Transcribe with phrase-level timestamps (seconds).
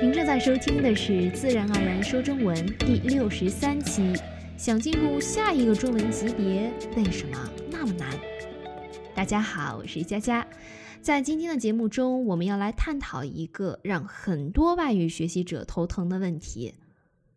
[0.00, 4.12] 您正在收听的是《自然而然说中文》第六十三期。
[4.56, 8.08] 想进入下一个中文级别，为什么那么难？
[9.12, 10.46] 大家好，我是佳佳。
[11.00, 16.74] 在今天的节目中，我们要来探讨一个让很多外语学习者头疼的问题。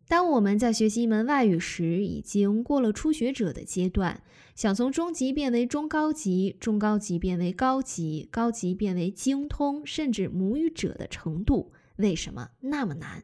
[0.06, 4.22] 当我们在学习一门外语时，已经过了初学者的阶段，
[4.54, 11.72] 想从中级变为中高级，中高级变为高级，高级变为精通，甚至母语者的程度。
[11.96, 13.22] 为什么那么难？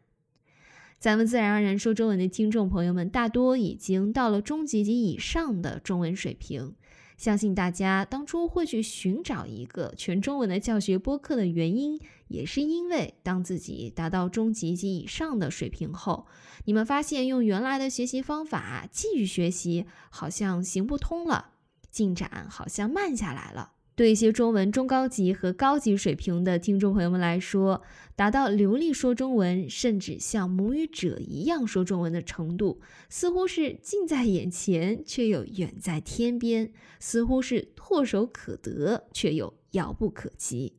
[0.98, 6.74] 咱们自然而然说中文的听众朋友们，大多已经到了中级及以上的中文水平。
[7.16, 16.28] 相信大家当初会去寻找一个全中文的教学播客的原因，也是因为当自己达到中级及以上的水平后，
[16.64, 21.50] 你们发现用原来的学习方法继续学习好像行不通了，
[21.90, 23.72] 进展好像慢下来了。
[23.98, 27.82] 对一些中文中高级和高级水平的听众朋友们来说，
[28.14, 36.68] 达到流利说中文，甚至像母语者一样说中文的程度，似乎是近在眼前，却又远在天边；
[37.00, 40.74] 似乎是唾手可得，却又遥不可及。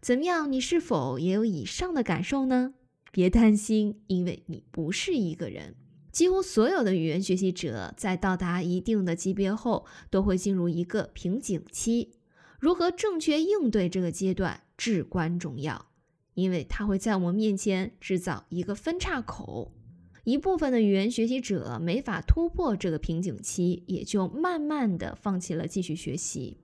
[0.00, 0.50] 怎么样？
[0.50, 2.72] 你是否也有以上的感受呢？
[3.12, 5.74] 别担心，因为你不是一个人。
[6.14, 12.12] 几乎所有的语言学习者在到达一定的级别后，都会进入一个瓶颈期。
[12.60, 15.86] 如何正确应对这个阶段至关重要，
[16.34, 19.72] 因为它会在我们面前制造一个分岔口。
[20.22, 26.58] 一部分的语言学习者没法突破这个瓶颈期，也就慢慢的放弃了继续学习。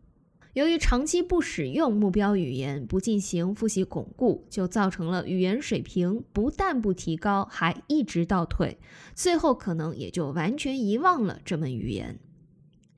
[0.60, 8.76] 由于长期不使用目标语言，不进行复习巩固，就造成了语言水平不但不提高，还一直倒退，
[9.14, 12.18] 最后可能也就完全遗忘了这门语言。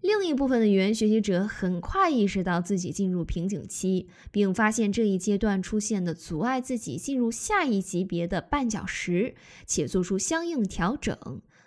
[0.00, 9.36] 另一部分的语言学习者很快意识到自己进入瓶颈期，并发现这一阶段出现的阻碍自己进入下一级别的绊脚石，
[9.68, 11.16] 且做出相应调整，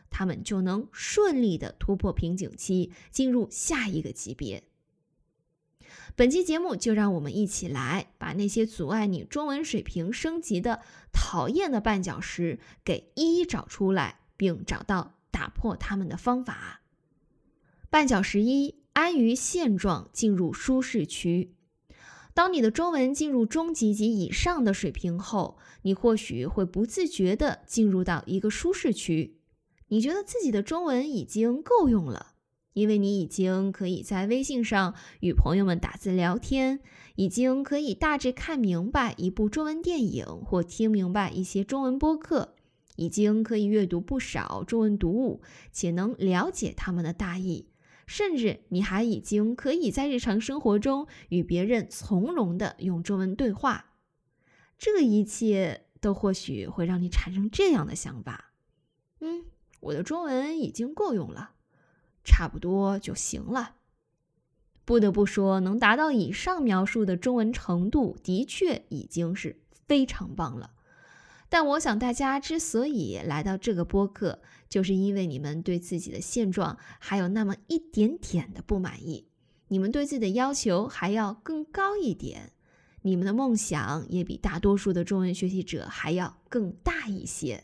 [0.10, 4.62] 他们就能顺利的突破瓶颈期，进入下一个级别。
[6.18, 10.80] 本期节目就让我们一起来把那些阻碍你中文水平升级的
[11.12, 16.80] 讨厌的绊脚石给一一找出来，并找到打破它们的方法。
[17.92, 21.54] 绊脚石一：安于现状，进入舒适区。
[22.34, 29.38] 当你的中文进入中级及以上的水平后，你或许会不自觉地进入到一个舒适区，
[29.90, 32.35] 你觉得自己的中文已经够用了。
[32.76, 36.82] 因为你已经可以在微信上与朋友们打字聊天，
[37.16, 42.54] 已经可以大致看明白一部中文电影或听明白一些中文播客，
[42.98, 45.42] 已经可以阅读不少中文读物，
[45.72, 47.70] 且能了解他们的大意，
[48.06, 53.94] 甚至你还已经可以在日常生活中与别人从容的用中文对话。
[54.78, 58.52] 这一切都或许会让你产生这样的想法：
[59.22, 59.46] 嗯，
[59.80, 61.55] 我的中文已经够用了。
[62.26, 63.76] 差不多就行了。
[64.84, 70.72] 不得不说，能达到以上描述的中文程度，的确已经是非常棒了。
[71.48, 79.28] 但我想，大家之所以来到这个播客，就是因为你们对自己的现状还有那么一点点的不满意，
[79.70, 82.52] 你们对自己的要求还要更高一点，
[83.04, 87.64] 你们的梦想也比大多数的中文学习者还要更大一些。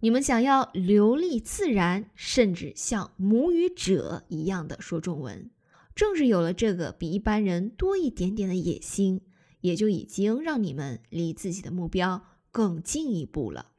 [0.00, 5.50] 你们想要流利自然，甚至像母语者一样的说中文，
[5.94, 9.22] 正是有了这个比一般人多一点点的野心，
[9.60, 12.22] 也就已经让你们离自己的目标
[12.52, 13.72] 更进一步了。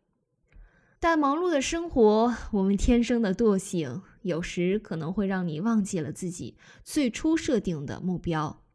[1.00, 8.66] 但忙碌的生活，我们天生的惰性，有时可能会让你忘记了自己最初设定的目标，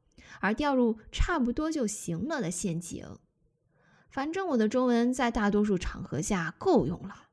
[0.41, 3.07] 而掉入差不多就行了的陷阱。
[4.09, 7.24] 反正我的中文在大多数场合下够用了。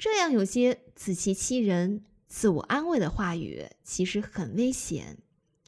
[0.00, 5.18] 这样有些自欺欺人、自我安慰的话语，其实很危险，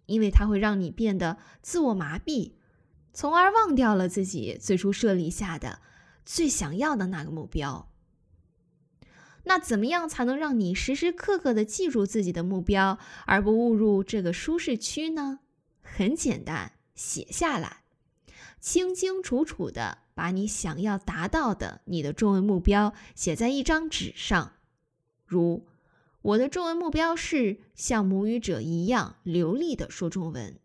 [0.07, 2.53] 因为它会让你变得自我麻痹，
[3.13, 5.81] 从而忘掉了自己最初设立下的
[6.25, 7.91] 最想要的那个目标。
[9.45, 15.41] 那怎么样才能让你时时刻刻的记住自己的目标，而不误入这个舒适区呢？
[15.83, 17.82] 很简单，写下来，
[18.63, 19.99] 清清楚楚的。
[20.15, 24.53] 把你想要达到的你的中文目标写在一张纸上，
[25.25, 25.67] 如
[26.21, 30.59] 我的中文目标是像母语者一样流利的说中文，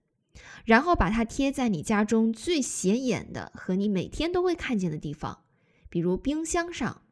[0.66, 5.46] 然后把它贴在你家中最显眼的和你每天都会看见的地方，
[5.90, 7.04] 比如冰箱上。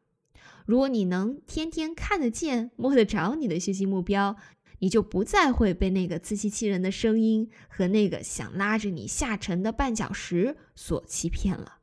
[0.66, 4.36] 如果你能天天看得见、摸得着你的学习目标，
[4.78, 11.78] 你就不再会被那个自欺欺人的声音和那个想拉着你下沉的绊脚石所欺骗了。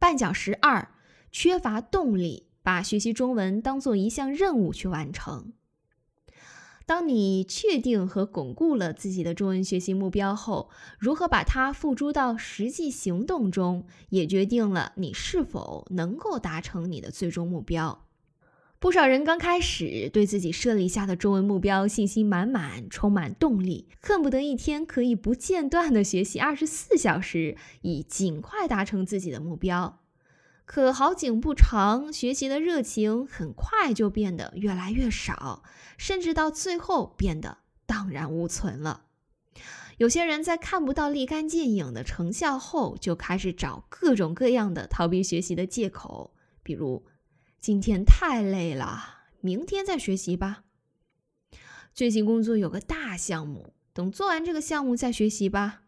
[0.00, 0.88] 绊脚石二：
[1.30, 5.52] 缺乏动力，把学习中文当做一项任务去完成。
[6.86, 10.68] 当你确定和巩固了自己的中文学习目标后，
[10.98, 18.03] 如何把它付诸到实际行动中，也决定了你是否能够达成你的最终目标。
[18.84, 30.00] 不少人刚开始对自己设立下的中文目标信心满满，充满动力，恨不得一天可以不间断地学习二十四小时，以尽快达成自己的目标。
[30.66, 35.62] 可好景不长，学习的热情很快就变得越来越少，
[35.96, 39.04] 甚至到最后变得荡然无存了。
[39.96, 47.06] 有些人在看不到立竿见影的成效后，就开始找各种各样的逃避学习的借口，比如
[47.64, 50.64] 今天太累了，明天再学习吧；
[51.94, 55.84] 最近工作有个大项目，等做完这个项目再学习吧。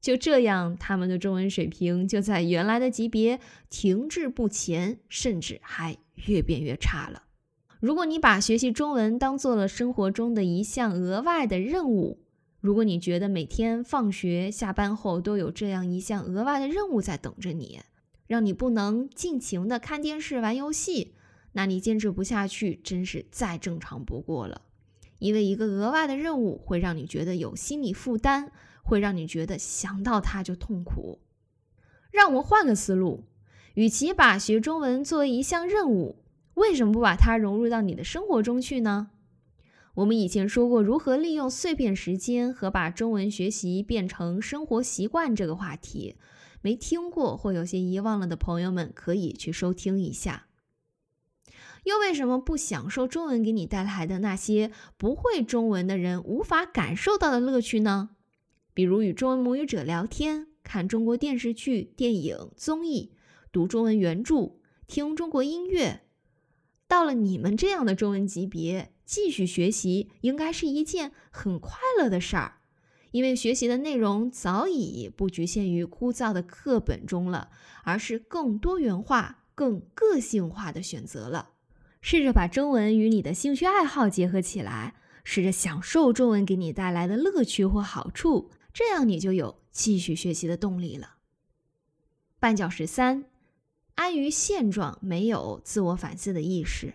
[0.00, 3.38] 就这样，他们的中文水平就在原来的级别
[3.70, 7.22] 停滞不前，甚至还越变越差了。
[7.78, 12.18] 如果你把学习中文当做了生活中的一项额外的任务，
[12.60, 17.80] 如果你觉得每天放学、下班后都有这样一项额外的任务在等着你，
[18.26, 21.14] 让你不能尽情的看电视、玩游戏，
[21.52, 24.62] 那你坚持不下去，真是再正常不过了。
[25.18, 28.52] 因为一个额外的任务会让你觉得有心理负担。
[28.86, 31.22] 会让你觉得想到它就痛苦。
[32.10, 33.24] 让我们换个思路，
[33.72, 36.22] 与其把学中文作为一项任务，
[36.52, 39.08] 为什么不把它融入到你的生活中去呢？
[39.94, 46.16] 我们以前说过如何利用碎片时间和把中文学习变成生活习惯这个话题，
[46.64, 50.46] 没听过或有些遗忘了的朋友们可以去收听一下。
[51.82, 58.16] 又为什么不享受中文给你带来的那些不会中文的人无法感受到的乐趣呢？
[58.72, 63.12] 比如与中文母语者聊天、看中国电视剧、电影、综艺、
[63.52, 64.56] 读中文原著、
[64.86, 66.00] 听中国音乐。
[66.88, 72.60] 到了你们这样的中文级别，继续学习应该是一件很快乐的事儿，
[73.14, 77.48] 因为学习的内容早已不局限于枯燥的课本中了，
[77.84, 81.50] 而是更多元化、更个性化的选择了。
[82.00, 88.50] 试着把中文与你的兴趣爱好结合起来，试着享受中文给你带来的乐趣或好处。
[88.72, 91.14] 这样你就有继续学习的动力了。
[92.40, 93.26] 绊脚石三：
[93.94, 96.94] 安于现状，没有自我反思的意识。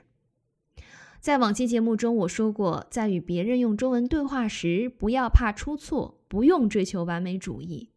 [1.19, 7.89] 在往期节目中，我说过，在与别人用中文对话时，不要怕出错，不用追求完美主义。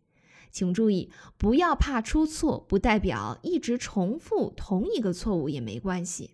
[0.50, 1.08] 请注意，
[1.38, 6.32] 不要怕出错，不代表一直重复同一个错误也没关系。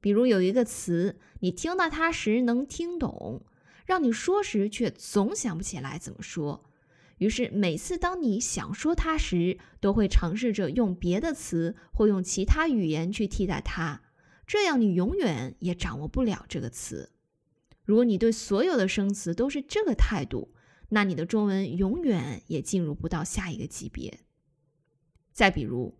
[0.00, 3.46] 比如有一个词，你听到它时能听懂。
[3.86, 6.64] 让你说时却总想不起来怎么说，
[7.18, 14.00] 于是每次当你想说它时，都会尝试着用别的词或用其他语言去替代它，
[14.46, 17.10] 这样你永远也掌握不了这个词。
[17.84, 20.54] 如果你对所有的生词都是这个态度，
[20.90, 24.20] 那你的中文永远也进入不到下一个级别。
[25.32, 25.98] 再比如，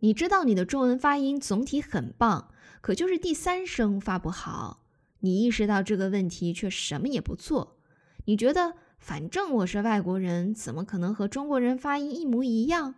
[0.00, 4.84] 你知道你的中文发音总体很棒，可就是第三声发不好。
[5.20, 7.78] 你意识到这个问题，却什么也不做。
[8.24, 12.96] 你觉得，反正我是外国人，怎么可能和中国人发音一模一样？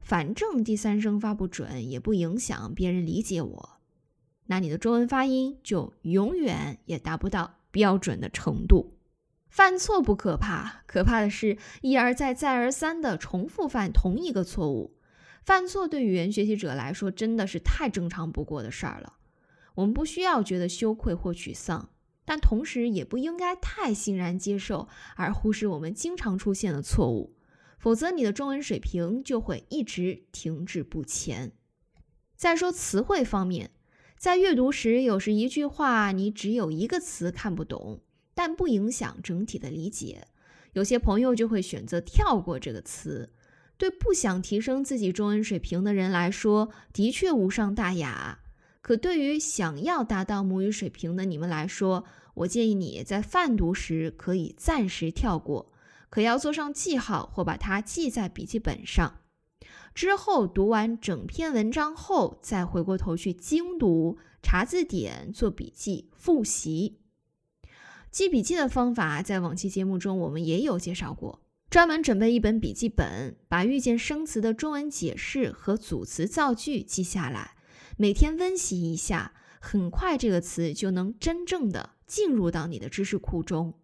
[0.00, 3.81] 反正第三声发不准，也不影响别人理解我。
[4.46, 8.98] 那你的中文发音就永远也达不到标准的程度。
[9.48, 14.96] 犯错不可怕，可怕的是一而再、再而三的重复犯同一个错误。
[15.44, 19.14] 犯错对语言学习者来说，真的是太正常不过的事儿了。
[19.74, 21.90] 我们不需要觉得羞愧或沮丧，
[22.24, 27.34] 但同时也不应该太欣然接受而忽视我们经常出现的错误，
[27.78, 31.52] 否则你的中文水平就会一直停滞不前。
[32.36, 33.70] 再说词汇方面，
[34.22, 38.02] 在阅读时，有时一句话你只有一个词看不懂，
[38.34, 40.28] 但不影响整体的理解，
[40.74, 43.32] 有些朋友就会选择跳过这个词。
[43.76, 48.38] 对不想提升自己中文水平的人来说，的确无伤大雅。
[48.80, 55.72] 可对于想要达到母语水平的你们来说，我建议你在泛读时可以暂时跳过，
[56.08, 59.21] 可要做上记号或把它记在笔记本上。
[59.94, 66.98] 之后读完整篇文章后，再回过头去精读、查字典、做笔记、复习。
[68.10, 77.56] 记笔记的方法在往期节目中我们也有介绍过，专门准备一本笔记本，把遇见生词的中文解释和组词造句记下来。
[77.96, 83.74] 每天温习一下，很快这个词就能真正的进入到你的知识库中。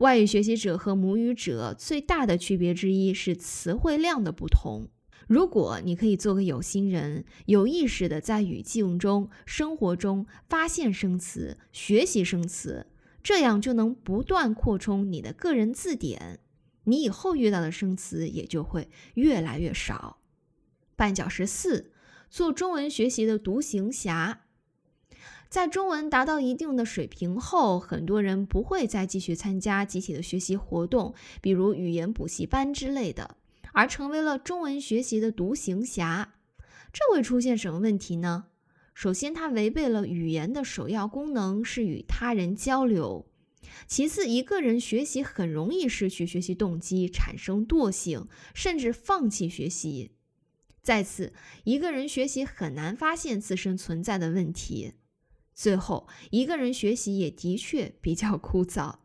[0.00, 4.88] 外语学习者和母语者最大的区别之一是词汇量的不同。
[5.26, 12.86] 如果你可以做个有心人，有意识的在语境中、生活中发现生词、学习生词，
[13.22, 16.38] 这样就能不断扩充你的个人字典，
[16.84, 20.18] 你以后遇到的生词也就会越来越少。
[20.96, 21.90] 绊脚石四：
[22.30, 24.42] 做中文学习的独行侠。
[25.48, 33.36] 在中文达到一定的水平后，很多人不会再继续参加集体的学习活动，比如语言补习班之类的。
[33.76, 36.36] 而成为了中文学习的独行侠，
[36.94, 38.46] 这会出现什么问题呢？
[38.94, 43.26] 首先，它违背了语言的首要功能是与他人交流；
[43.86, 50.12] 其次，一个人学习很容易失去学习动机，产生惰性，甚至放弃学习；
[50.80, 54.94] 再次，一个人学习很难发现自身存在的问题；
[55.54, 59.00] 最后，一个人学习也的确比较枯燥。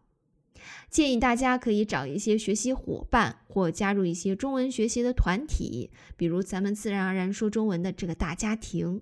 [0.90, 9.02] 建议大家可以找一些学习伙伴，或加入一些中文学习的团体，比如咱们自然而然说中文的这个大家庭。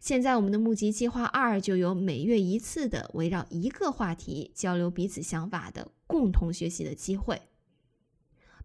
[0.00, 7.42] 现在我们的募集计划二就有每月一次的围绕一个话题交流彼此想法的共同学习的机会。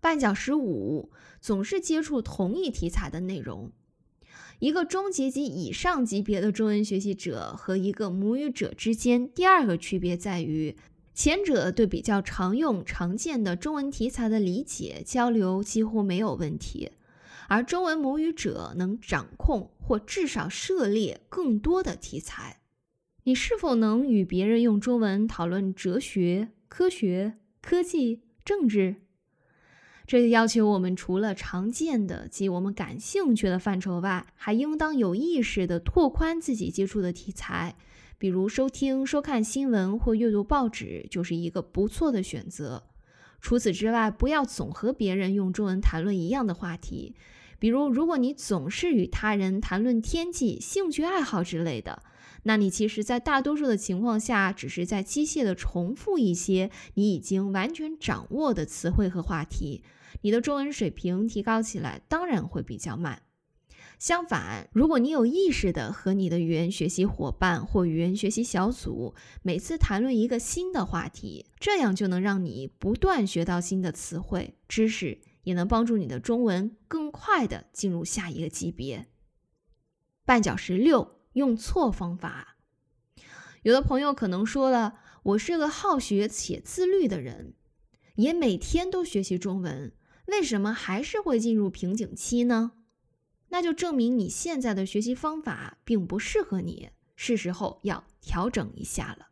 [0.01, 1.11] 绊脚石五：
[1.41, 3.71] 总是接触同一题材的内容。
[4.59, 10.77] 一个中级及以上级别的中文学习者和一个母语者之间，第二个区别在于。
[11.13, 16.91] 前者对比较常用、常见的中文题材的理解交流几乎没有问题，
[17.47, 22.61] 而中文母语者能掌控或至少涉猎更多的题材。
[23.25, 28.95] 你是否能与别人用中文讨论哲学、科学、科技、政治？
[30.13, 37.75] 这就要求我们除了常见的及我们感兴趣的范畴外，还应当有意识地拓宽自己接触的题材。
[38.19, 42.83] 比如收听、收看新闻或阅读报纸，就是一个不错的选择。
[43.41, 47.15] 除此之外，不要总和别人用中文谈论一样的话题。
[47.57, 52.03] 比如，如果你总是与他人谈论天气、兴趣爱好之类的，
[52.43, 59.81] 那你其实，在大多数的情况下，只是在机械地重复一些你已经完全掌握的词汇和话题。
[60.23, 63.23] 你的中文水平提高起来，当然会比较慢。
[63.99, 79.07] 相反，如果你有意识地和你的语言学习伙伴或语言学习小组每次谈论一个新的话题，这样就能让你不断学到新的词汇、知识，也能帮助你的中文更快地进入下一个级别。
[80.25, 82.57] 绊脚石六：用错方法。
[83.63, 87.55] 有的朋友可能说了，我是个好学且自律的人，
[88.15, 89.93] 也每天都学习中文，
[90.25, 92.71] 为什么还是会进入瓶颈期呢？
[93.49, 99.27] 那就证明你现在的学习方法并不适合你，是时候要调整一下了。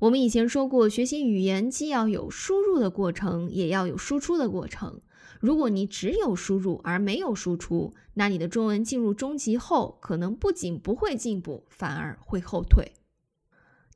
[0.00, 5.00] 我们以前说过，学习语言既要有输入的过程，也要有输出的过程。
[5.40, 12.92] 如果你只有输入而没有输出，那你的中文进入中级后，可能不仅不会进步，反而会后退。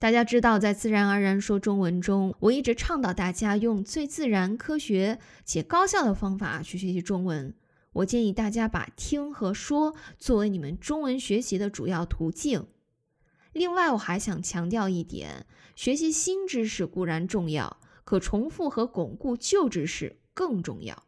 [0.01, 7.53] 大家知道，在自然而然说中文中，我一直倡导大家用最自然、科学且高效的方法去学习中文。
[7.95, 12.69] 我建议大家把听和说作为你们中文学习的主要途径。
[13.53, 21.03] 另外，我还想强调一点：学习新知识固然重要，可重复和巩固旧知识更重要。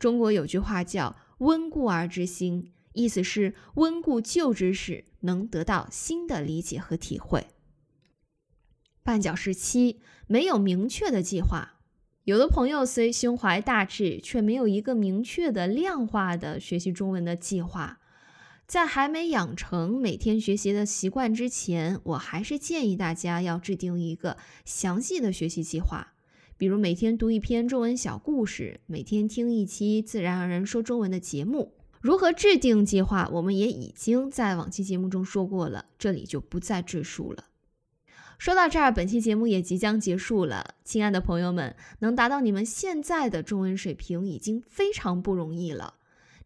[0.00, 7.46] 中国有句话叫“温故而知新”，意思是温故旧知识能得到新的理解和体会。
[9.04, 11.80] 绊脚石七：没有明确的计划。
[12.24, 17.98] 有的朋友虽胸怀大志，却没有一个明确的量化的学习中文的计划。
[18.66, 26.12] 在还没养成每天学习的习惯之前，我还是建议大家要制定一个详细的学习计划。
[26.56, 31.74] 比如每天读一篇中文小故事，每天听一期自然而然说中文的节目。
[32.00, 37.46] 如何制定计划，我们也已经在往期节目中说过了，这里就不再赘述了。
[38.40, 40.76] 说到这儿，本期节目也即将结束了。
[40.82, 45.92] 亲爱的朋友们，能达到你们现在的中文水平已经非常不容易了。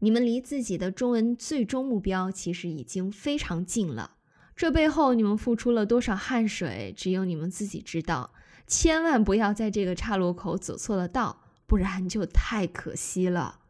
[0.00, 4.16] 你们离自己的中文最终目标其实已经非常近了。
[4.56, 8.32] 这背后你们付出了多少汗水，只有你们自己知道。
[8.66, 13.60] 千万不要在这个岔路口走错了道，不然就太可惜了。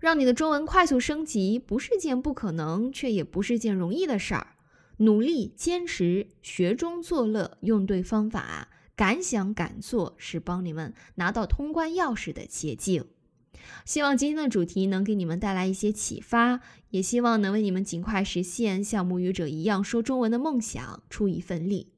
[0.00, 4.46] 让你的中文快速升级，不是件不可能，却也不是件容易的事儿。
[4.98, 13.04] 努力坚持，学中作乐，用对方法，敢想敢做，是帮你们拿到通关钥匙的捷径。
[13.84, 16.60] 希望今天的主题能给你们带来一些启发，
[16.90, 21.92] 也希望能为你们尽快实现像母语者一样说中文的梦想出一份力。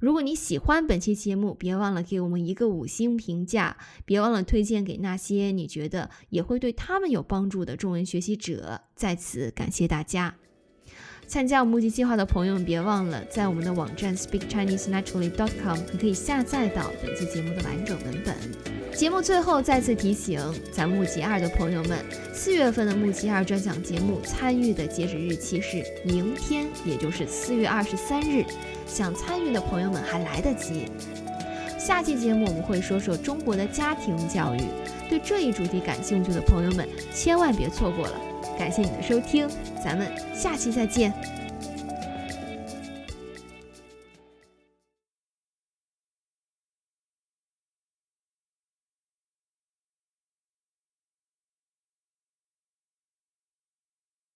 [0.00, 8.82] 如果你喜欢本期节目，别忘了给我们一个五星评价，别忘了推荐给那些你觉得也会对他们有帮助的中文学习者。
[8.94, 10.36] 在此感谢大家。
[11.28, 18.34] 参加我募集计划的朋友们，别忘了在我们的网站 speakchinesenaturally.com，你可以下载到本期节目的完整文本。
[18.96, 20.40] 节目最后再次提醒
[20.72, 21.98] 咱募集二的朋友们，
[22.32, 28.42] 四月份的募集二专享节目参与的截止日期是明天，也就是四月二十三日。
[28.86, 30.86] 想参与的朋友们还来得及。
[31.78, 34.60] 下期节目我们会说说中国的家庭教育，
[35.10, 38.18] 对这一主题感兴趣的朋友们千万别错过了。
[38.58, 39.48] 感谢你的收听，
[39.82, 41.12] 咱们下期再见。